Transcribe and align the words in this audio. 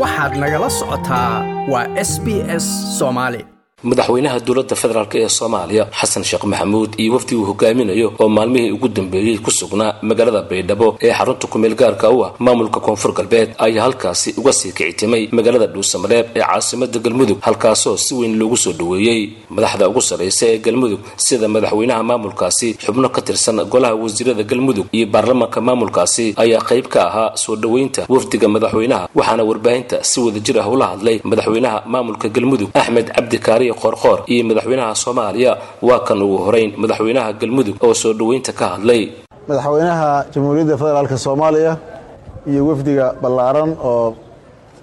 waxaad 0.00 0.32
nagala 0.42 0.68
socotaa. 0.78 1.32
Waa 1.72 1.86
s 2.08 2.12
b 2.24 2.26
s 2.62 2.66
soomaali 2.98 3.40
madaxweynaha 3.90 4.38
dowladda 4.46 4.74
federaalk 4.82 5.14
ee 5.14 5.28
soomaaliya 5.38 5.84
xasan 6.00 6.24
sheekh 6.28 6.44
maxamuud 6.52 6.90
iyo 7.02 7.12
wafdi 7.14 7.34
uu 7.36 7.44
hogaaminayo 7.50 8.08
oo 8.22 8.28
maalmihii 8.28 8.70
ugu 8.76 8.88
dambeeyey 8.88 9.38
ku 9.44 9.50
sugnaa 9.50 9.94
magaalada 10.02 10.42
baydhabo 10.50 10.96
ee 11.02 11.12
xarunta 11.18 11.46
kumeel 11.52 11.74
gaarka 11.80 12.10
u 12.10 12.24
ah 12.24 12.30
maamulka 12.38 12.80
koonfur 12.80 13.12
galbeed 13.18 13.48
ayaa 13.58 13.82
halkaasi 13.86 14.34
uga 14.40 14.52
sii 14.52 14.72
kicitimay 14.72 15.28
magaalada 15.32 15.66
dhuusamareeb 15.66 16.26
ee 16.36 16.40
caasimada 16.40 16.98
galmudug 16.98 17.38
halkaasoo 17.46 17.96
si 17.96 18.14
weyn 18.14 18.38
loogu 18.38 18.56
soo 18.56 18.72
dhoweeyey. 18.72 19.28
Madaxda 19.50 19.88
ugu 19.88 20.00
sarraysa 20.02 20.46
ee 20.46 20.58
galmudug 20.58 21.00
sida 21.16 21.48
madaxweynaha 21.48 22.02
maamulkaasi 22.02 22.68
xubno 22.86 23.08
ka 23.08 23.20
tirsan 23.22 23.56
golaha 23.72 23.94
wasiirada 23.94 24.42
galmudug 24.42 24.86
iyo 24.92 25.06
baarlamaanka 25.06 25.60
maamulkaasi 25.60 26.34
ayaa 26.36 26.62
qayb 26.68 26.86
ka 26.94 27.00
ahaa 27.08 27.36
soo 27.42 27.56
dhoweynta 27.56 28.06
wafdiga 28.08 28.48
madaxweynaha 28.48 29.08
waxaana 29.14 29.42
warbaahinta 29.50 29.96
si 30.04 30.20
wadajir 30.20 30.56
ah 30.60 30.68
ula 30.74 30.86
hadlay 30.92 31.20
madaxweynaha 31.30 31.82
maamulka 31.92 32.28
galmudug 32.28 32.68
axmed 32.74 33.06
cabdikaari 33.74 33.82
qorqoor 33.82 34.18
iyo 34.32 34.44
madaxweynaha 34.48 34.94
soomaaliya 35.04 35.52
waa 35.82 36.00
kan 36.06 36.18
ugu 36.22 36.38
horeyn. 36.46 36.70
Madaxweynaha 36.82 37.32
galmudug 37.40 37.76
oo 37.86 37.94
soo 37.94 38.12
dhoweynta 38.18 38.52
ka 38.52 38.66
hadlay. 38.74 39.02
Madaxweynaha 39.48 40.10
jamhuuriyadda 40.32 40.76
federaalka 40.82 41.16
soomaaliya 41.26 41.72
iyo 42.50 42.66
wafdiga 42.68 43.06
ballaaran 43.22 43.70
oo 43.90 44.14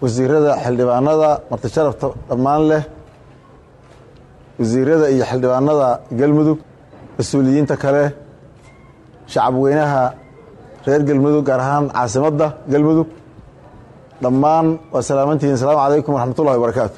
wasiirada 0.02 0.52
xildhibaanada 0.64 1.30
martisharafta 1.52 2.08
dhammaan 2.30 2.62
leh 2.70 2.84
wasiirada 4.60 5.08
iyo 5.16 5.24
xildhibaanada 5.32 5.90
galmudug 6.20 6.60
mas'uuliyiinta 7.18 7.76
kale 7.84 8.04
shacabweynaha 9.34 10.04
reer 10.88 11.02
galmudug 11.10 11.44
gaar 11.50 11.60
ahaan 11.66 11.86
caasimadda 11.96 12.48
galmudug 12.72 13.08
dhammaan 14.24 14.66
waa 14.94 15.02
salaamantihiin. 15.10 15.56
Asalaamu 15.58 15.80
calaykum 15.86 16.12
waraxmatullahi 16.16 16.58
wabarakaatu 16.60 16.98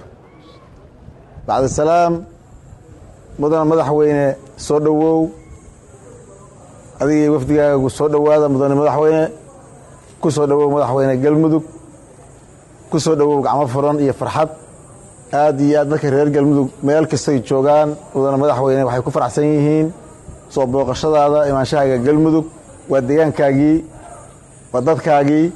bacdisalaam 1.47 2.13
mudana 3.39 3.65
madaxweyne 3.71 4.25
soo 4.65 4.79
dhowow 4.85 5.19
adigii 7.01 7.29
wafdigaaga 7.35 7.89
soo 7.97 8.07
dhowaada 8.13 8.47
mudane 8.53 8.75
madaxweyne 8.81 9.23
ku 10.21 10.27
soo 10.35 10.45
dhowow 10.49 10.69
madaxweyne 10.75 11.13
galmudug 11.23 11.63
ku 12.91 12.97
soo 12.99 13.15
dhowow 13.19 13.41
gacmo 13.45 13.67
furan 13.73 13.97
iyo 14.03 14.13
farxad 14.19 14.49
aad 15.33 15.57
iyo 15.61 15.75
aad 15.79 15.87
markay 15.91 16.09
reer 16.15 16.29
galmudug 16.35 16.69
meel 16.85 17.05
kastay 17.11 17.37
joogaan 17.47 17.89
mudane 18.15 18.37
madaxweyne 18.43 18.83
waxay 18.87 19.01
ku 19.05 19.11
faraxsan 19.15 19.45
yihiin 19.53 19.87
soo 20.53 20.65
booqashadaada 20.71 21.39
imaanshahaaga 21.49 21.97
galmudug 22.05 22.45
waa 22.91 23.01
deegaankaagii 23.07 23.77
waa 24.73 24.81
dadkaagii 24.87 25.47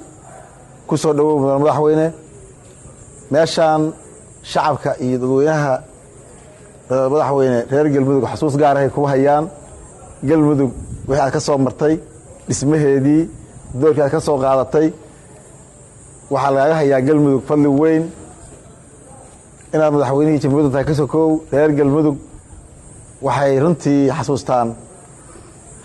ku 0.88 0.95
soo 1.02 1.13
dhowow 1.17 1.35
mudane 1.41 1.59
madaxweyne 1.63 2.08
meeshaan 3.31 3.81
shacabka 4.51 4.89
iyo 5.05 5.17
dadweynaha 5.21 5.73
madaxweyne 7.11 7.57
reer 7.71 7.87
galmudug 7.93 8.23
xasuus 8.31 8.55
gaarahay 8.61 8.89
ku 8.95 9.01
hayaan. 9.11 9.45
Galmudug 10.29 10.71
wixii 11.07 11.21
aad 11.23 11.31
ka 11.35 11.39
soo 11.47 11.57
martay 11.65 11.93
dhismaheedii 12.47 13.21
doorkii 13.81 14.01
aad 14.05 14.11
ka 14.15 14.19
soo 14.27 14.37
qaadatay. 14.43 14.87
Waxaa 16.33 16.51
lagaaga 16.55 16.75
hayaa 16.81 17.01
galmudug 17.07 17.41
fadli 17.49 17.69
weyn. 17.81 18.03
Inaad 19.73 19.91
madaxweynihii 19.95 20.39
jamhuuriyadda 20.43 20.73
tahay 20.75 20.85
ka 20.89 20.95
sokow 20.99 21.29
reer 21.51 21.71
galmudug 21.79 22.17
waxay 23.25 23.53
runtii 23.63 24.01
xasuustaan 24.17 24.67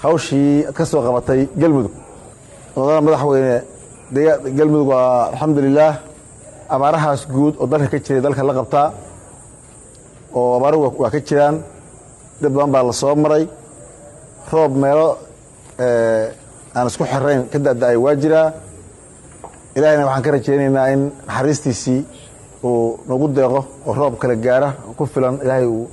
hawshii 0.02 0.52
ka 0.76 0.84
soo 0.90 1.00
qabatay 1.06 1.40
galmudug. 1.60 1.92
Madaxweyne 2.76 3.54
galmudug 4.58 4.88
waa 4.92 5.28
alxamdulilaah 5.32 5.94
abaarahaas 6.74 7.22
guud 7.34 7.54
oo 7.60 7.66
dalka 7.72 7.88
ka 7.92 7.98
jiray 8.04 8.20
dalka 8.26 8.42
la 8.48 8.54
qabtaa 8.58 8.88
oo 10.38 10.50
abaaruhu 10.58 10.86
waa 11.02 11.10
ka 11.14 11.20
jiraan. 11.28 11.56
Dhib 12.40 12.52
badan 12.56 12.70
baa 12.74 12.82
la 12.88 12.92
soo 12.92 13.14
maray. 13.24 13.44
Roob 14.52 14.72
meelo 14.82 15.08
aan 16.76 16.86
isku 16.90 17.04
xirayn 17.12 17.40
ka 17.52 17.58
da'da-ay 17.58 17.96
waa 18.04 18.14
jiraa 18.22 18.48
ilaahayna 19.76 20.04
waxaan 20.08 20.22
ka 20.24 20.30
rajaynaynaa 20.36 20.86
in 20.94 21.02
naxariistiisii 21.28 22.00
uu 22.64 22.98
nagu 23.08 23.26
deeqo 23.36 23.60
oo 23.86 23.92
roob 24.00 24.14
kala 24.20 24.34
gaara 24.44 24.68
ku 24.96 25.04
filan. 25.12 25.34
Ilaahay 25.44 25.66
uu 25.66 25.86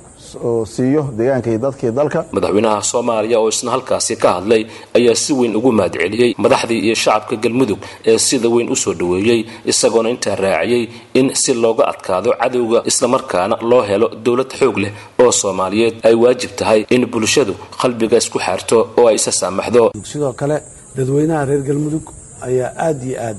siiyo 0.74 1.02
deegaanka 1.18 1.48
iyo 1.50 1.58
dadka 1.58 1.82
iyo 1.86 1.92
dalka. 1.92 2.18
Madaxweynaha 2.32 2.82
soomaaliya 2.82 3.38
oo 3.40 3.48
isna 3.48 3.70
halkaasi 3.74 4.16
ka 4.16 4.28
hadlay 4.36 4.62
ayaa 4.98 5.14
si 5.14 5.32
weyn 5.32 5.56
ugu 5.56 5.72
mahadceliyey 5.72 6.34
madaxdii 6.38 6.80
iyo 6.86 6.94
shacabka 6.94 7.36
galmudug 7.36 7.78
ee 8.06 8.18
sida 8.18 8.48
weyn 8.48 8.68
u 8.72 8.76
soo 8.76 8.94
dhoweeyey 8.94 9.40
isagoona 9.72 10.10
intaa 10.10 10.36
raaciyey 10.36 10.88
in 11.14 11.34
si 11.34 11.54
looga 11.54 11.84
adkaado 11.92 12.30
cadowga 12.40 12.82
islamarkaana 12.90 13.56
loo 13.70 13.82
helo 13.90 14.08
dowlad 14.24 14.50
xoog 14.58 14.76
leh 14.82 14.92
oo 15.22 15.32
soomaaliyeed 15.32 15.94
ay 16.08 16.14
waajib 16.14 16.50
tahay 16.56 16.80
in 16.90 17.06
bulshadu 17.06 17.54
qalbiga 17.82 18.16
isku 18.22 18.38
xaarto 18.38 18.76
oo 18.98 19.06
ay 19.10 19.14
isa 19.20 19.32
saamaxdo. 19.32 19.90
Sidoo 20.12 20.32
kale 20.32 20.56
dadweynaha 20.96 21.44
reer 21.48 21.62
galmudug 21.68 22.04
ayaa 22.48 22.70
aad 22.86 23.00
iyo 23.08 23.16
aad 23.28 23.36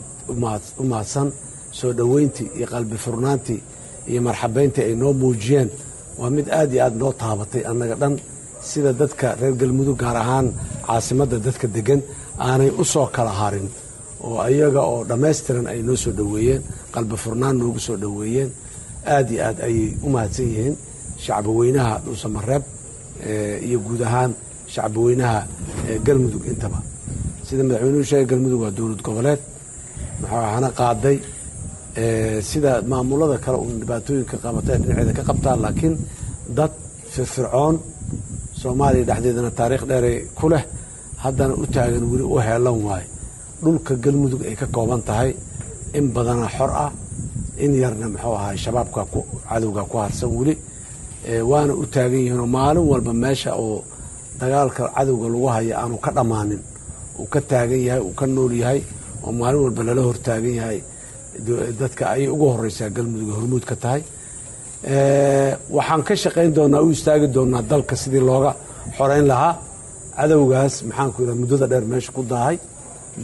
u 0.79 0.83
mahadsan 0.91 1.27
soo 1.79 1.93
dhoweyntii 1.93 2.47
iyo 2.57 2.67
qalbi 2.73 2.97
furnaantii 3.05 3.59
iyo 4.11 4.21
marxabayntii 4.27 4.83
ay 4.87 4.95
noo 5.01 5.13
muujiyeen 5.13 5.69
waa 6.21 6.29
mid 6.37 6.47
aad 6.59 6.69
iyo 6.73 6.81
aad 6.87 6.95
noo 7.01 7.13
taabatay 7.21 7.63
annaga 7.71 7.95
dhan 8.01 8.13
sida 8.69 8.91
dadka 9.01 9.27
reer 9.41 9.55
galmudug 9.61 9.97
gaar 10.03 10.17
ahaan 10.23 10.47
caasimadda 10.87 11.37
dadka 11.47 11.67
degan 11.75 12.01
aanay 12.47 12.69
u 12.81 12.83
soo 12.93 13.07
kala 13.15 13.33
harin 13.41 13.67
oo 14.27 14.37
ayaga 14.47 14.81
oo 14.91 14.99
dhammaystiran 15.09 15.65
ay 15.71 15.79
noo 15.87 15.97
soo 16.03 16.13
dhoweeyeen 16.19 16.61
qalbi 16.93 17.15
furnaan 17.23 17.55
noogu 17.61 17.79
soo 17.87 17.97
dhoweeyeen. 18.03 18.49
Aad 19.15 19.27
iyo 19.33 19.41
aad 19.47 19.57
ayay 19.67 19.87
u 20.05 20.07
mahadsan 20.13 20.45
yihiin 20.51 20.75
shacbaweynaha 21.25 21.93
dhuusamareeb 22.05 22.63
iyo 23.67 23.77
guud 23.85 24.01
ahaan 24.07 24.31
shacbaweynaha 24.73 25.39
galmudug 26.05 26.43
intaba. 26.51 26.79
Sida 27.47 27.61
madaxweynuhu 27.67 28.03
sheegay 28.09 28.27
galmudug 28.31 28.61
waa 28.63 28.73
dowlad 28.77 29.01
goboleed. 29.07 29.41
Maxaana 30.21 30.69
qaaday 30.79 31.17
sida 31.95 32.81
maamulada 32.91 33.37
kale 33.43 33.57
uun 33.57 33.79
dhibaatooyinka 33.81 34.37
qabata 34.43 34.73
dhinaceeda 34.81 35.13
ka 35.17 35.23
qabtaa 35.29 35.55
laakiin 35.63 35.95
dad 36.57 36.71
firfircoon 37.13 37.75
soomaaliya 38.61 39.05
dhexdeedana 39.09 39.51
taariikh 39.59 39.85
dheeray 39.89 40.17
ku 40.39 40.45
leh 40.49 40.63
haddana 41.23 41.53
u 41.63 41.65
taagan 41.75 42.03
weli 42.11 42.23
u 42.23 42.37
heelan 42.47 42.77
waayo 42.87 43.07
dhulka 43.63 43.93
galmudug 44.03 44.41
ay 44.49 44.55
ka 44.61 44.65
kooban 44.75 45.01
tahay 45.09 45.31
in 45.97 46.05
badana 46.15 46.47
xor 46.57 46.71
ah 46.85 46.91
in 47.63 47.71
yarna 47.83 48.07
muxuu 48.13 48.35
ahay 48.39 48.57
shabaabka 48.63 49.01
cadowga 49.49 49.83
ku 49.91 49.95
harsan 50.03 50.29
weli 50.39 50.53
waana 51.51 51.73
u 51.81 51.85
taagan 51.93 52.19
yihiinoo 52.25 52.47
maalin 52.55 52.85
walba 52.91 53.13
meesha 53.23 53.51
oo 53.65 53.83
dagaalka 54.39 54.83
cadowga 54.95 55.27
lagu 55.33 55.47
haya 55.55 55.73
aanu 55.81 55.97
ka 56.05 56.09
dhammaanin 56.17 56.61
uu 57.19 57.27
ka 57.33 57.39
taagan 57.51 57.81
yahay 57.87 58.01
uu 58.07 58.13
ka 58.19 58.25
nool 58.35 58.53
yahay 58.63 58.79
oo 59.25 59.31
maalin 59.39 59.59
walba 59.65 59.81
lala 59.87 60.01
hortaagan 60.09 60.55
yahay 60.61 60.79
dadka 61.81 62.03
ayay 62.13 62.27
ugu 62.35 62.45
horeysaa 62.53 62.89
galmudug 62.95 63.29
hormuud 63.37 63.63
ka 63.69 63.75
tahay 63.83 64.01
waxaan 65.77 66.01
ka 66.07 66.13
shaqayn 66.23 66.51
doonaa 66.57 66.81
u 66.85 66.89
istaagi 66.95 67.27
doonaa 67.35 67.61
dalka 67.71 67.95
sidii 67.95 68.23
looga 68.29 68.51
xoreyn 68.97 69.25
lahaa. 69.31 69.53
Cadowgaas 70.17 70.73
maxaanku 70.87 71.17
yidhaha 71.21 71.39
muddada 71.41 71.65
dheer 71.71 71.85
meesha 71.91 72.11
ku 72.15 72.21
daahay 72.31 72.57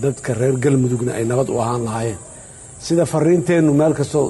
dadka 0.03 0.33
reer 0.39 0.55
galmudugna 0.63 1.11
ay 1.19 1.25
nabad 1.31 1.49
u 1.49 1.57
ahaan 1.63 1.83
lahaayeen. 1.87 2.19
Sida 2.85 3.03
fariinteennu 3.13 3.71
meel 3.81 3.93
kastoo 3.99 4.25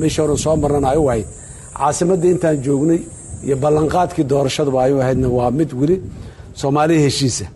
meeshii 0.00 0.20
horan 0.24 0.38
soo 0.44 0.56
marnana 0.62 0.88
ay 0.94 0.98
u 1.04 1.06
ahayd. 1.10 1.26
Caasimaddii 1.78 2.30
intaan 2.34 2.56
joognay 2.66 3.00
iyo 3.46 3.56
ballanqaadkii 3.64 4.24
doorashaduba 4.32 4.78
ay 4.84 4.92
u 4.96 4.98
ahaydna 5.04 5.28
waa 5.38 5.50
mid 5.58 5.70
weli 5.80 5.96
soomaaliya 6.60 7.00
heshiisa. 7.06 7.46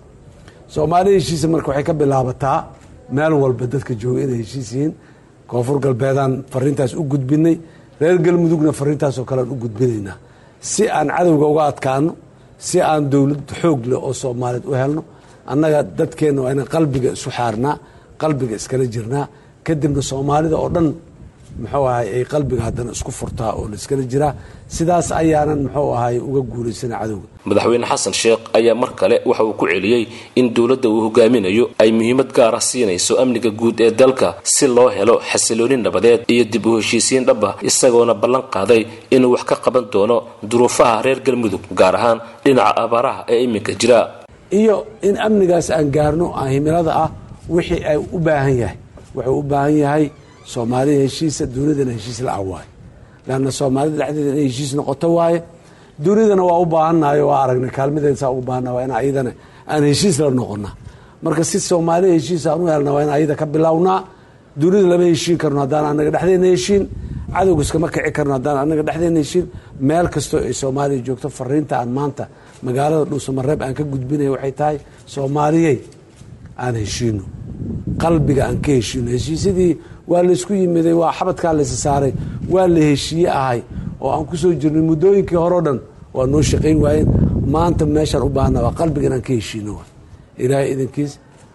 Soomaaliya 0.75 1.15
heshiisa 1.21 1.47
marka 1.53 1.69
waxay 1.71 1.85
ka 1.89 1.93
bilaabataa 2.01 2.59
meel 3.17 3.33
walba 3.43 3.65
dadka 3.73 3.93
jooga 4.03 4.21
inay 4.25 4.39
heshiis 4.43 4.69
yihiin 4.75 4.93
koonfur 5.51 5.77
galbeedaan 5.85 6.33
fariintaas 6.53 6.93
u 7.01 7.03
gudbinay 7.13 7.57
reer 8.01 8.17
galmudugna 8.27 8.73
fariintaasoo 8.81 9.25
kalean 9.31 9.49
u 9.55 9.57
gudbinaynaa 9.65 10.17
si 10.73 10.83
aan 10.99 11.09
cadowga 11.17 11.47
uga 11.53 11.63
adkaano 11.71 12.13
si 12.67 12.77
aan 12.91 13.03
dowlad 13.13 13.43
xoog 13.61 13.81
leh 13.91 13.99
oo 14.07 14.13
soomaaliyeed 14.23 14.67
u 14.71 14.73
helno 14.81 15.03
annaga 15.53 15.79
dadkeenna 15.99 16.41
waa 16.45 16.53
inaan 16.55 16.69
qalbiga 16.75 17.09
isu 17.17 17.29
xaarnaa 17.37 17.75
qalbiga 18.23 18.55
iskala 18.61 18.85
jirnaa. 18.95 19.27
Kadibna 19.67 20.03
soomaalida 20.11 20.57
oo 20.65 20.69
dhan 20.75 20.87
muxuu 21.63 21.87
ahay 21.93 22.07
ay 22.17 22.25
qalbiga 22.33 22.63
haddana 22.69 22.91
isku 22.97 23.11
furtaa 23.19 23.53
oo 23.59 23.67
la 23.71 23.77
iskala 23.81 24.03
jiraa. 24.13 24.33
Sidaas 24.77 25.09
ayaanan 25.21 25.61
muxuu 25.67 25.91
ahay 25.97 26.17
uga 26.29 26.41
guulaysana 26.53 26.97
cadowga. 27.03 27.27
Madaxweyne 27.49 27.87
xasan 27.91 28.15
sheekh 28.23 28.43
ayaa 28.59 28.75
mar 28.83 28.91
kale 29.01 29.17
waxa 29.29 29.43
uu 29.49 29.55
ku 29.61 29.65
celiyey 29.73 30.03
in 30.39 30.47
dowladda 30.55 30.89
uu 30.89 31.01
hogaaminayo 31.07 31.65
ay 31.83 31.91
muhiimad 31.99 32.31
gaara 32.37 32.61
siinayso 32.69 33.13
amniga 33.23 33.51
guud 33.61 33.77
ee 33.81 33.91
dalka 34.01 34.29
si 34.55 34.67
loo 34.77 34.89
helo 34.97 35.15
xasilooni 35.31 35.77
nabadeed 35.87 36.21
iyo 36.33 36.45
dib 36.53 36.67
u 36.67 36.77
heshiisiin 36.79 37.25
dhab 37.29 37.45
ah 37.49 37.55
isagoona 37.69 38.15
ballan 38.23 38.45
qaaday 38.55 38.83
inuu 39.15 39.33
wax 39.35 39.43
ka 39.51 39.57
qaban 39.65 39.85
doono 39.93 40.17
duruufaha 40.51 41.03
reer 41.05 41.21
galmudug 41.27 41.63
gaar 41.81 41.95
ahaan 41.99 42.19
dhinaca 42.45 42.73
abaaraha 42.85 43.21
ee 43.33 43.41
iminka 43.47 43.73
jira. 43.81 44.01
Iyo 44.61 44.77
in 45.09 45.17
amnigaas 45.27 45.67
aan 45.71 45.89
gaarno 45.97 46.27
aan 46.41 46.49
himilada 46.55 46.93
ah 47.05 47.11
wixii 47.55 47.83
ay 47.91 47.97
u 48.17 48.19
baahan 48.27 48.55
yahay. 48.63 48.77
Wuxuu 49.15 49.39
u 49.41 49.43
baahan 49.51 49.77
yahay 49.83 50.05
soomaaliya 50.55 51.01
heshiisa 51.07 51.43
dunidana 51.55 51.93
heshiis 51.97 52.19
la 52.27 52.33
awaayo 52.41 52.71
leanna 53.27 53.51
soomaalida 53.61 53.97
dhexdeeda 54.01 54.31
inay 54.35 54.47
heshiis 54.51 54.71
noqoto 54.79 55.09
waaye 55.19 55.39
dunidana 56.05 56.43
waa 56.49 56.59
u 56.65 56.67
baahannahay 56.75 57.21
waa 57.31 57.41
aragnay 57.45 57.71
kaalmadeedsaa 57.79 58.29
ugu 58.35 58.43
baahanna 58.49 58.71
waa 58.77 58.85
in 58.87 58.93
ayadana 59.01 59.33
aan 59.73 59.83
heshiis 59.91 60.17
la 60.23 60.31
noqona 60.41 60.71
marka 61.25 61.43
si 61.51 61.59
soomaaliya 61.71 62.13
heshiis 62.19 62.43
aan 62.51 62.61
u 62.63 62.67
helna 62.73 62.91
waa 62.97 63.03
in 63.07 63.11
ayada 63.17 63.35
ka 63.41 63.47
bilownaa 63.55 63.99
dunida 64.61 64.87
lama 64.93 65.05
heshiin 65.13 65.37
karno. 65.43 65.59
Haddaan 65.65 65.85
anaga 65.93 66.11
dhexdeena 66.15 66.47
heshiin 66.55 66.83
cadowga 67.35 67.63
iskama 67.65 67.89
kici 67.95 68.11
karno. 68.17 68.33
Haddaan 68.39 68.57
anaga 68.65 68.83
dhexdeena 68.89 69.19
heshiin 69.25 69.45
meel 69.89 70.07
kastoo 70.15 70.41
ay 70.49 70.55
soomaaliya 70.63 71.01
joogto 71.07 71.29
fariinta 71.39 71.75
aan 71.81 71.91
maanta 71.99 72.25
magaalada 72.67 73.05
dhuusamareeb 73.11 73.61
aan 73.67 73.75
ka 73.79 73.83
gudbinaya 73.93 74.31
waxay 74.35 74.53
tahay 74.61 74.77
soomaaliyey 75.15 75.77
aan 76.65 76.75
heshiino 76.83 77.23
qalbiga 78.03 78.43
aan 78.49 78.59
ka 78.65 78.71
heshiino 78.79 79.09
heshiisyadii 79.17 79.73
waa 80.11 80.23
laysku 80.29 80.53
yimiday 80.61 80.95
waa 81.03 81.13
xabadkaa 81.19 81.53
laysa 81.59 81.77
saaray 81.85 82.13
waa 82.55 82.67
la 82.75 82.81
heshiiye 82.91 83.29
ahay 83.41 83.61
oo 84.03 84.11
aan 84.15 84.25
ku 84.31 84.35
soo 84.43 84.53
jirnay 84.61 84.85
muddooyinkii 84.91 85.39
horeo 85.45 85.61
dhan 85.67 85.79
waa 86.17 86.27
noo 86.33 86.43
shaqayn 86.51 86.79
waayeen 86.85 87.09
maanta 87.55 87.85
meeshaan 87.97 88.23
u 88.29 88.31
baahana 88.37 88.59
waa 88.67 88.75
qalbiga 88.81 89.07
inaan 89.11 89.25
ka 89.29 89.33
heshiino 89.39 89.75
ilaahay 90.43 90.69
idankiis 90.75 91.13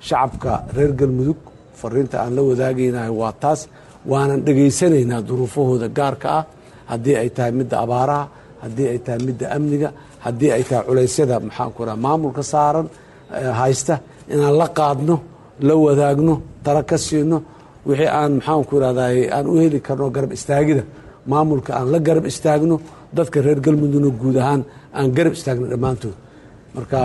shacabka 0.07 0.51
reer 0.75 0.91
galmudug 0.99 1.39
fariinta 1.79 2.15
aan 2.23 2.31
la 2.37 2.41
wadaagaynahay 2.49 3.11
waa 3.21 3.33
taas. 3.43 3.61
Waanan 4.11 4.39
dhegaysanaynaa 4.45 5.21
duruufahooda 5.27 5.87
gaarka 5.97 6.27
ah. 6.39 6.43
Haddii 6.91 7.15
ay 7.21 7.29
tahay 7.35 7.51
midda 7.59 7.75
abaaraha 7.85 8.23
haddii 8.63 8.87
ay 8.93 8.99
tahay 9.05 9.21
midda 9.27 9.45
amniga 9.55 9.89
haddii 10.25 10.51
ay 10.55 10.63
tahay 10.69 10.83
culaysyada 10.87 11.35
maxaanku 11.47 11.81
maamulka 12.05 12.43
saaran 12.53 12.87
haysta 13.61 13.95
inaan 14.33 14.55
la 14.61 14.67
qaadno 14.77 15.15
la 15.67 15.73
wadaagno 15.75 16.33
tala 16.63 16.81
ka 16.83 16.97
siino 16.97 17.37
wixii 17.87 18.09
aan 18.19 18.31
maxaanku 18.37 18.71
irahday 18.77 19.17
aan 19.35 19.45
u 19.47 19.55
heli 19.61 19.79
karno 19.87 20.09
garab 20.15 20.31
istaagida. 20.37 20.83
Maamulka 21.31 21.71
aan 21.79 21.87
la 21.93 21.99
garab 22.07 22.25
istaagno 22.25 22.75
dadka 23.17 23.41
reer 23.45 23.59
galmudugna 23.65 24.09
guud 24.21 24.37
ahaan 24.37 24.61
aan 24.97 25.07
garab 25.17 25.33
istaagno 25.37 25.65
dhammaantood. 25.71 26.15
Marka 26.75 26.99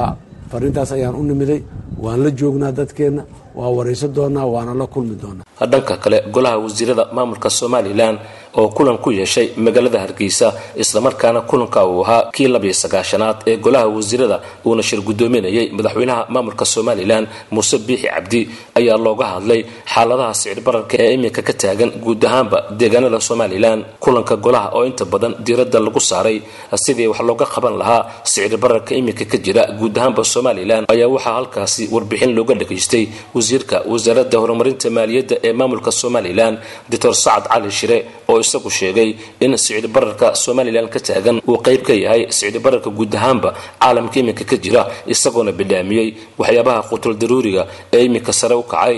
fariintaas 0.50 0.92
ayaan 0.96 1.14
u 1.20 1.22
nimiday 1.22 1.60
waan 2.02 2.18
la 2.24 2.30
joognaa 2.30 2.72
dadkeenna 2.78 3.22
waa 3.58 3.70
waraysan 3.76 4.10
doonaa 4.16 4.46
waana 4.54 4.74
la 4.80 4.86
kulmi 4.94 5.14
doonaa 5.22 5.44
dhanka 5.72 5.94
kale 6.02 6.18
golaha 6.34 6.56
wasiirada 6.64 7.04
maamulka 7.16 7.48
somalilan 7.60 8.14
oo 8.58 8.68
kulan 8.76 8.98
ku 9.04 9.10
yeeshay 9.18 9.46
magaalada 9.56 9.98
hargeysa 10.04 10.46
islamarkaana 10.82 11.40
kulanka 11.50 11.80
uu 11.86 12.02
ahaa 12.04 12.22
kii 12.36 12.48
labiyo 12.54 12.74
sagaashanaad 12.82 13.36
ee 13.50 13.56
golaha 13.64 13.86
wasiirada 13.96 14.36
uuna 14.66 14.82
shir 14.88 15.00
guddoominayay 15.08 15.66
madaxweynaha 15.78 16.22
maamulka 16.34 16.64
somalilan 16.74 17.24
muuse 17.54 17.78
biixi 17.86 18.06
cabdi 18.14 18.40
ayaa 18.78 18.96
looga 19.06 19.26
hadlay 19.34 19.60
xaaladaha 19.94 20.34
sicir 20.40 20.60
bararka 20.66 20.94
ee 21.04 21.10
iminka 21.16 21.42
ka 21.48 21.52
taagan 21.62 21.90
guud 22.04 22.22
ahaanba 22.28 22.58
deegaanada 22.80 23.20
somalilan 23.28 23.78
kulanka 24.04 24.34
golaha 24.44 24.68
oo 24.76 24.84
inta 24.90 25.04
badan 25.12 25.32
diiradda 25.46 25.78
lagu 25.86 26.00
saaray 26.10 26.36
sidii 26.84 27.06
wax 27.12 27.20
looga 27.28 27.46
qaban 27.54 27.74
lahaa 27.82 28.02
sicir 28.30 28.56
bararka 28.64 28.92
iminka 29.00 29.24
ka 29.32 29.38
jira 29.44 29.62
guud 29.80 29.94
ahaanba 30.00 30.22
somalilan 30.34 30.82
ayaa 30.94 31.08
waxaa 31.14 31.34
halkaasi 31.38 31.82
warbixin 31.94 32.32
looga 32.38 32.54
dhageystay 32.60 33.04
wasiirka 33.36 33.76
wasaaradda 33.92 34.36
horumarinta 34.42 34.86
maaliyadda 34.98 35.34
ee 35.46 35.52
maamulka 35.60 35.90
somalilan 36.02 36.54
doctor 36.90 37.14
sacad 37.24 37.44
cali 37.52 37.70
shire 37.78 37.98
oo 38.30 38.39
isagu 38.46 38.70
sheegay 38.78 39.08
in 39.44 39.52
sicir 39.64 39.86
bararka 39.96 40.26
somalilan 40.44 40.86
ka 40.94 40.98
taagan 41.08 41.36
uu 41.50 41.58
qayb 41.66 41.82
ka 41.88 41.94
yahay 42.04 42.22
sicir 42.38 42.60
bararka 42.66 42.90
guud 42.98 43.12
ahaanba 43.18 43.48
caalamka 43.82 44.16
iminka 44.22 44.44
ka 44.50 44.56
jira 44.64 44.82
isagoona 45.14 45.52
bidhaamiyey 45.60 46.08
waxyaabaha 46.40 46.80
qutul 46.90 47.14
daruuriga 47.20 47.62
ee 47.96 48.02
iminka 48.08 48.32
sare 48.40 48.54
u 48.62 48.64
kacay. 48.72 48.96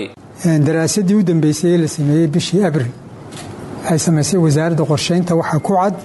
Daraasadii 0.67 1.15
u 1.19 1.23
dambeysay 1.29 1.71
ee 1.75 1.77
la 1.83 1.87
sameeyey 1.97 2.27
bishii 2.35 2.63
abril 2.69 2.89
ay 3.91 3.97
samaysay 4.05 4.39
wasaaradda 4.45 4.83
qorsheynta 4.91 5.31
waxaa 5.41 5.59
ku 5.67 5.73
cad 5.79 5.95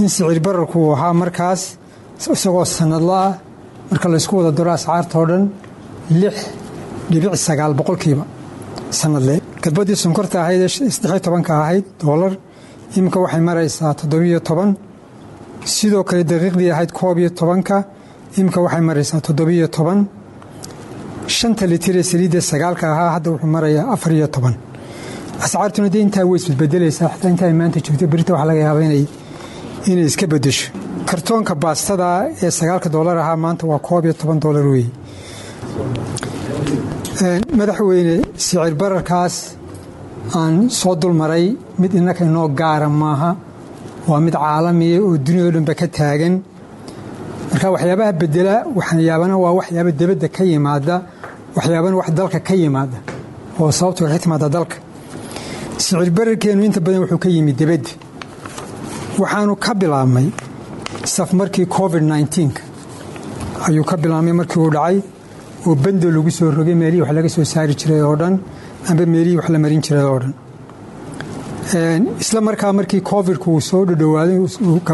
in 0.00 0.08
sicir 0.14 0.40
bararku 0.46 0.76
uu 0.84 0.92
ahaa 0.96 1.12
markaas 1.22 1.62
isagoo 2.36 2.64
sanadla 2.78 3.16
ah 3.28 3.32
marka 3.90 4.06
laysku 4.12 4.32
wada 4.38 4.50
daro 4.58 4.70
ascaartao 4.78 5.24
dhan 5.30 5.44
lix 6.20 6.36
dhibic 7.10 7.34
sagaal 7.46 7.72
boqolkiiba 7.80 8.24
sanadle 9.00 9.34
gadbadii 9.64 9.96
sonkorta 10.04 10.36
ahayd 10.44 10.60
ee 10.66 11.20
tobanka 11.26 11.52
ahayd 11.62 11.84
doolar 12.02 12.32
iminka 12.96 13.18
waxay 13.24 13.40
maraysaa 13.48 13.92
toddobiyo 14.00 14.40
toban. 14.48 14.70
Sidoo 15.74 16.04
kale 16.08 16.22
daqiiqdii 16.32 16.70
ahayd 16.74 16.90
koob 16.98 17.18
iyo 17.18 17.30
tobanka 17.40 17.76
iminka 18.38 18.60
waxay 18.64 18.80
maraysaa 18.88 19.20
toddobiyo 19.28 19.68
toban. 19.76 19.98
Shanta 21.36 21.64
litir 21.72 21.96
ee 21.96 22.02
saliidda 22.10 22.40
sagaalka 22.50 22.84
ahaa 22.94 23.10
hadda 23.16 23.28
wuxuu 23.32 23.50
marayaa 23.56 23.86
afar 23.94 24.12
iyo 24.12 24.26
toban. 24.36 24.54
Ascaartuna 25.44 25.88
dee 25.94 26.00
intaa 26.06 26.24
way 26.30 26.38
isbedbedelaysaa 26.40 27.08
xitaa 27.14 27.30
inta 27.34 27.46
maanta 27.60 27.78
joogto 27.86 28.06
berita 28.12 28.32
waxaa 28.34 28.48
laga 28.50 28.60
yaabaa 28.66 28.84
inay 28.88 29.04
inay 29.90 30.06
iska 30.10 30.26
bedesho 30.32 30.66
kartoonka 31.10 31.54
baastada 31.64 32.06
ee 32.44 32.50
sagaalka 32.58 32.88
doolar 32.94 33.16
ahaa 33.22 33.36
maanta 33.44 33.62
waa 33.70 33.78
koob 33.88 34.04
iyo 34.06 34.14
toban 34.20 34.38
doolar 34.44 34.66
weeye 34.72 34.90
madaxweyne 37.58 38.16
sicir 38.44 38.74
bararkaas 38.82 39.34
aan 40.34 40.68
soo 40.70 40.94
dulmaray 40.96 41.56
mid 41.78 41.92
innaka 41.94 42.24
inoo 42.24 42.48
gaara 42.60 42.88
maaha. 42.88 43.30
Waa 44.08 44.20
mid 44.20 44.34
caalamiya 44.34 44.98
oo 45.02 45.16
duniyao 45.26 45.50
dhanba 45.54 45.74
ka 45.80 45.86
taagan. 45.88 46.34
Marka 47.50 47.66
waxyaabaha 47.74 48.12
bedela 48.20 48.54
waxyaabana 48.78 49.34
waa 49.44 49.52
waxyaaba 49.58 49.90
debadda 50.00 50.28
ka 50.36 50.42
yimaada 50.44 50.96
waxyaabana 51.56 51.96
wax 52.00 52.08
dalka 52.18 52.40
ka 52.40 52.54
yimaada. 52.54 52.98
Oo 53.60 53.70
sababtu 53.78 54.04
ka 54.12 54.18
timaada 54.18 54.48
dalka. 54.48 54.76
Sicir 55.78 56.10
bararkeennu 56.10 56.62
inta 56.64 56.80
badan 56.80 57.00
wuxuu 57.04 57.18
ka 57.24 57.28
yimid 57.28 57.56
debadda 57.60 57.90
waxaanu 59.20 59.54
ka 59.64 59.72
bilaabmay 59.80 60.26
saf 61.14 61.32
markii 61.32 61.66
covid 61.66 62.02
nka 62.02 62.62
ayuu 63.68 63.84
ka 63.90 63.96
bilaabmay 64.02 64.32
markii 64.40 64.60
uu 64.60 64.70
dhacay. 64.76 64.98
Oo 65.66 65.74
bando 65.74 66.10
lagu 66.10 66.30
soo 66.30 66.50
rogay 66.50 66.74
meelihii 66.74 67.02
wax 67.02 67.12
laga 67.16 67.28
soo 67.28 67.44
saari 67.44 67.74
jiray 67.80 68.02
oo 68.02 68.16
dhan 68.16 68.34
amba 68.90 69.04
meelihii 69.12 69.36
wax 69.40 69.48
la 69.54 69.58
marin 69.58 69.80
jiray 69.86 70.04
oo 70.12 70.18
dhan. 70.22 70.34
Isla 72.22 72.40
markaa 72.40 72.72
markii 72.72 73.00
covidku 73.10 73.46
uu 73.54 73.60
soo 73.60 73.84
dhodhowaaday 73.88 74.38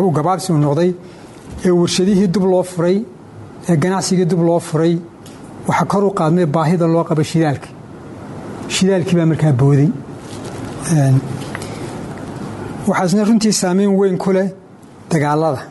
uu 0.04 0.10
gabaabsi 0.18 0.52
u 0.52 0.58
noqday 0.58 0.90
ee 1.66 1.70
warshadihii 1.80 2.28
dub 2.34 2.44
loo 2.52 2.62
furay 2.62 2.96
ee 3.68 3.76
ganacsigii 3.82 4.26
dub 4.32 4.40
loo 4.48 4.58
furay 4.68 4.94
waxaa 5.68 5.86
kor 5.92 6.04
u 6.04 6.10
qaadmay 6.18 6.46
baahida 6.56 6.86
loo 6.94 7.04
qaba 7.08 7.22
shidaalka. 7.30 7.68
Shidaalkii 8.74 9.16
baa 9.18 9.26
markaa 9.32 9.52
booday. 9.60 9.88
Waxaasna 12.88 13.24
runtii 13.28 13.52
saameyn 13.52 13.92
weyn 14.00 14.18
ku 14.18 14.32
leh 14.32 14.48
dagaalada. 15.10 15.62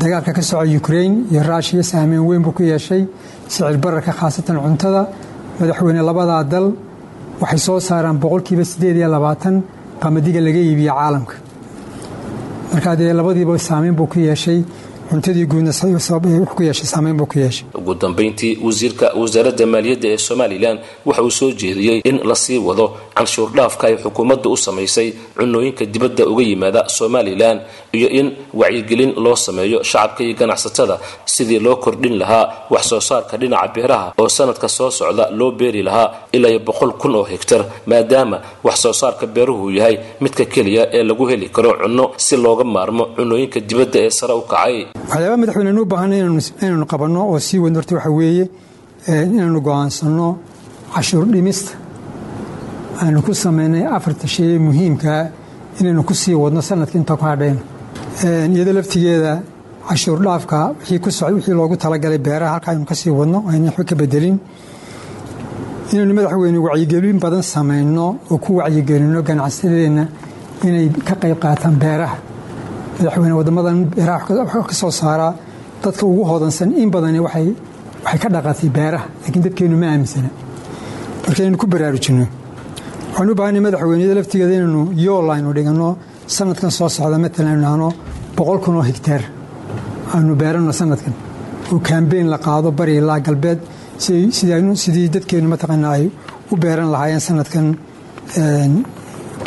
Dagaalka 0.00 0.32
ka 0.34 0.42
soco 0.42 0.64
ukrain 0.78 1.26
iyo 1.30 1.42
ruushiya 1.42 1.82
saameyn 1.82 2.22
weyn 2.28 2.42
buu 2.42 2.52
ku 2.52 2.62
yeeshay 2.62 3.06
sicir 3.48 3.76
bararka 3.78 4.12
khaasatan 4.12 4.56
cuntada 4.64 5.02
madaxweyne 5.60 6.02
labadaa 6.08 6.42
dal 6.44 6.66
waxay 7.40 7.58
soo 7.66 7.78
saaraan 7.88 8.18
boqolkiiba 8.22 8.64
siddeed 8.70 8.96
iyo 9.00 9.08
labaatan 9.16 9.54
qamadiga 10.02 10.40
laga 10.46 10.60
iibiya 10.68 10.92
caalamka. 10.98 11.34
Markaa 12.72 12.96
dee 12.98 13.12
labadiiba 13.20 13.58
saameyn 13.68 13.94
buu 13.98 14.06
ku 14.12 14.18
yeeshay 14.28 14.58
cuntadii 15.10 15.46
guudna 15.46 15.72
ku 16.56 16.62
yeeshay 16.62 16.86
saameyn 16.86 17.16
buu 17.16 17.26
ku 17.26 17.38
yeeshay. 17.38 17.64
Ugu 17.74 17.94
dambayntii 17.94 18.58
wasiirka 18.64 19.06
wasaaradda 19.20 19.66
maaliyadda 19.66 20.08
ee 20.08 20.18
somalilan 20.18 20.78
waxa 21.06 21.22
uu 21.22 21.30
soo 21.30 21.50
jeediyey 21.60 22.00
in 22.04 22.16
la 22.28 22.34
sii 22.34 22.58
wado 22.58 22.86
canshuur 23.14 23.50
dhaafka 23.56 23.86
ay 23.88 23.96
xukuumadda 24.02 24.48
u 24.48 24.56
samaysay 24.56 25.12
cunooyinka 25.38 25.84
dibadda 25.86 26.26
uga 26.26 26.42
yimaada 26.42 26.88
somalilan 26.88 27.60
iyo 27.92 28.08
in 28.08 28.26
wacyigelin 28.54 29.12
loo 29.24 29.36
sameeyo 29.36 29.82
shacabka 29.82 30.24
iyo 30.24 30.34
ganacsatada 30.40 30.98
sidii 31.24 31.58
loo 31.58 31.76
kordhin 31.76 32.18
lahaa 32.18 32.44
wax 32.70 32.84
soo 32.88 33.00
saarka 33.00 33.36
dhinaca 33.36 33.68
beeraha 33.74 34.12
oo 34.18 34.28
sanadka 34.28 34.68
soo 34.68 34.90
socda 34.90 35.30
loo 35.30 35.50
beeri 35.50 35.82
lahaa 35.82 36.08
ilaa 36.32 36.58
boqol 36.58 36.92
kun 37.00 37.14
oo 37.14 37.24
hegtar 37.24 37.64
maadaama 37.86 38.40
wax 38.64 38.76
soo 38.82 38.92
saarka 38.92 39.26
beeruhu 39.26 39.70
yahay 39.70 39.98
midka 40.20 40.44
keliya 40.44 40.82
ee 40.96 41.02
lagu 41.02 41.26
heli 41.30 41.48
karo 41.48 41.70
cunno 41.82 42.04
si 42.16 42.36
looga 42.36 42.64
maarmo 42.64 43.04
cunooyinka 43.16 43.60
dibadda 43.60 43.98
ee 44.06 44.10
sare 44.10 44.34
u 44.34 44.42
kacay 44.52 44.86
waxyaaba 45.10 45.36
madaxweyne 45.42 45.80
u 45.80 45.84
baahanay 45.92 46.20
inaynu 46.20 46.86
qabanno 46.92 47.20
oo 47.32 47.38
sii 47.46 47.58
wadno 47.64 47.78
horta 47.80 47.94
waxaa 47.96 48.14
weeye 48.18 48.44
inaynu 49.34 49.60
go'aansanno 49.66 50.28
cashuur 50.94 51.24
dhimista. 51.34 51.72
Aynu 53.02 53.22
ku 53.26 53.32
samaynay 53.34 53.84
afarta 53.96 54.26
shay 54.34 54.46
ee 54.54 54.58
muhiimkaa 54.66 55.22
inaynu 55.80 56.02
ku 56.08 56.14
sii 56.14 56.34
wadno 56.42 56.60
sanadka 56.68 56.96
inta 56.98 57.16
ku 57.16 57.24
hadhayno 57.30 57.60
iyadoo 58.54 58.74
laftigeeda 58.78 59.32
cashuur 59.88 60.18
dhaafka 60.26 60.58
wixii 61.34 61.54
loogu 61.58 61.76
talagalay 61.76 62.18
beeraha 62.26 62.52
halka 62.54 62.68
aynu 62.72 62.84
ka 62.90 62.94
sii 63.00 63.10
wadno 63.18 63.38
aynu 63.50 63.64
waxba 63.68 63.84
ka 63.90 63.94
bedelin. 64.00 64.36
Inaynu 65.92 66.12
madaxweyne 66.18 66.58
wacyigelin 66.66 67.18
badan 67.24 67.42
samayno 67.42 68.06
oo 68.30 68.38
ku 68.44 68.50
wacyigelinno 68.58 69.20
ganacsatadeenna 69.28 70.04
inay 70.66 70.88
ka 71.08 71.14
qayb 71.22 71.38
qaataan 71.44 71.76
beeraha 71.82 72.16
madaxweyne 72.98 73.34
waddamadan 73.40 73.76
beeraha 73.94 74.20
ka 74.70 74.74
soo 74.82 74.90
saaraa 75.00 75.32
dadka 75.84 76.02
ugu 76.12 76.22
hodansan 76.30 76.70
in 76.82 76.90
badani 76.94 77.20
waxay 77.26 77.48
ka 78.22 78.28
dhaqatay 78.34 78.68
beeraha 78.78 79.06
laakiin 79.22 79.42
dadkeennu 79.46 79.76
ma 79.82 79.86
aaminsana. 79.92 80.30
Marka 81.24 81.40
inaynu 81.42 81.58
ku 81.62 81.66
baraarujinno 81.72 82.26
waxaan 83.12 83.30
u 83.32 83.34
madaxweyneyada 83.66 84.14
laftigeeda 84.18 84.54
inaynu 84.58 84.80
yool 85.04 85.26
aynu 85.34 85.48
dhiganno 85.56 85.88
sanadkan 86.36 86.70
soo 86.78 86.88
socda 86.96 87.18
matalan 87.24 87.48
aynu 87.52 87.62
nahno 87.66 87.88
boqol 88.36 88.58
kun 88.64 88.74
oo 88.80 88.84
higtaar 88.90 89.22
aynu 90.16 90.32
beeranno 90.42 90.72
sanadkan. 90.80 91.14
Oo 91.72 91.78
kambeyn 91.88 92.26
la 92.32 92.38
qaado 92.46 92.68
bari 92.78 92.92
ilaa 93.00 93.18
galbeed 93.26 93.60
sidii 94.82 95.08
dadkeennu 95.14 95.48
mataqaana 95.54 95.88
ay 95.96 96.04
u 96.52 96.54
beeran 96.62 96.88
lahaayeen 96.94 97.22
sanadkan 97.28 97.66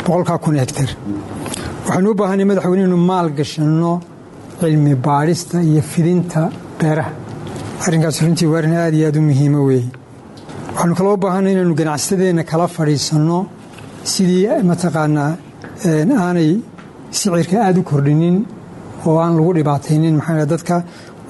boqolkaa 0.04 0.38
kun 0.44 0.54
oo 0.60 0.88
waxaanu 1.90 2.08
u 2.12 2.14
baahanay 2.20 2.46
madaxweyne 2.50 2.82
inaynu 2.84 2.98
maal 3.10 3.28
gashanno 3.38 3.92
cilmi 4.60 4.94
baadhista 5.06 5.56
iyo 5.70 5.82
fidinta 5.92 6.42
beeraha. 6.80 7.12
Arrinkaas 7.86 8.16
runtii 8.24 8.48
waa 8.52 8.58
arrin 8.60 8.74
aad 8.82 8.94
iyo 8.98 9.06
aad 9.08 9.16
u 9.20 9.22
muhiimo 9.28 9.60
weeye. 9.68 9.88
Waxaanu 10.74 10.94
kaloo 10.98 11.14
u 11.18 11.20
baahanay 11.24 11.52
inaynu 11.54 11.74
ganacsatadeenna 11.80 12.44
kala 12.50 12.66
fadhiisanno 12.76 13.38
sidii 14.12 14.46
mataqaanaa 14.70 15.30
aanay 16.24 16.50
sicirka 17.18 17.56
aada 17.66 17.78
u 17.80 17.82
kordhinin 17.90 18.36
oo 19.06 19.16
aan 19.24 19.32
lagu 19.38 19.50
dhibaataynin. 19.58 20.14
Maxaa 20.20 20.46
dadka 20.54 20.74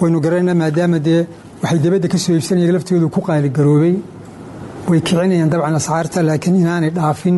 waynu 0.00 0.19
garanayna 0.25 0.55
maadaama 0.62 0.99
dee 1.07 1.21
waxay 1.62 1.79
dabadda 1.85 2.07
ka 2.12 2.19
soo 2.23 2.33
iibsanaya 2.37 2.73
laftoodu 2.76 3.07
ku 3.14 3.21
qaaligaroobay. 3.29 3.95
Way 4.90 5.00
kicinayaan 5.07 5.50
dabcan 5.52 5.75
ascaarta 5.81 6.19
laakiin 6.29 6.57
inaanay 6.62 6.90
dhaafin 6.99 7.37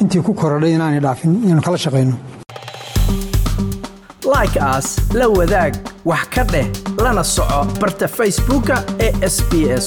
intii 0.00 0.22
ku 0.26 0.32
korodhay 0.34 0.72
inaanay 0.76 1.00
dhaafin 1.06 1.32
inaanu 1.44 1.62
kala 1.66 1.78
shaqayno 1.84 2.16
like 4.34 4.58
aas 4.70 4.88
la 5.20 5.26
wadaag 5.38 5.72
wax 6.10 6.24
ka 6.34 6.42
dheh 6.52 6.66
lana 7.04 7.24
soco 7.34 7.60
barta 7.80 8.08
facebooka 8.18 8.76
ee 9.06 9.12
sb 9.34 9.52
s 9.82 9.86